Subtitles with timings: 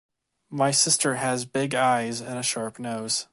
[0.49, 3.27] My sister has big eyes and a sharp nose.